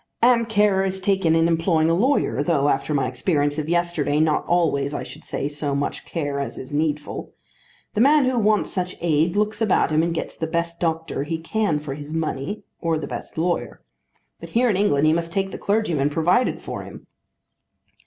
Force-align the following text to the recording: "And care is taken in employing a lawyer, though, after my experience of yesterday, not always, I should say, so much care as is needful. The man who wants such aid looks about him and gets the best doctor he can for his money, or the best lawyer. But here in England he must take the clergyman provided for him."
"And 0.23 0.49
care 0.49 0.83
is 0.83 0.99
taken 0.99 1.35
in 1.35 1.47
employing 1.47 1.87
a 1.87 1.93
lawyer, 1.93 2.41
though, 2.41 2.69
after 2.69 2.91
my 2.91 3.07
experience 3.07 3.59
of 3.59 3.69
yesterday, 3.69 4.19
not 4.19 4.43
always, 4.47 4.95
I 4.95 5.03
should 5.03 5.23
say, 5.23 5.47
so 5.47 5.75
much 5.75 6.05
care 6.05 6.39
as 6.39 6.57
is 6.57 6.73
needful. 6.73 7.33
The 7.93 8.01
man 8.01 8.25
who 8.25 8.39
wants 8.39 8.71
such 8.71 8.97
aid 8.99 9.35
looks 9.35 9.61
about 9.61 9.91
him 9.91 10.01
and 10.01 10.11
gets 10.11 10.35
the 10.35 10.47
best 10.47 10.79
doctor 10.79 11.21
he 11.23 11.37
can 11.37 11.77
for 11.77 11.93
his 11.93 12.11
money, 12.11 12.63
or 12.81 12.97
the 12.97 13.05
best 13.05 13.37
lawyer. 13.37 13.79
But 14.39 14.49
here 14.57 14.71
in 14.71 14.75
England 14.75 15.05
he 15.05 15.13
must 15.13 15.31
take 15.31 15.51
the 15.51 15.59
clergyman 15.59 16.09
provided 16.09 16.61
for 16.61 16.81
him." 16.81 17.05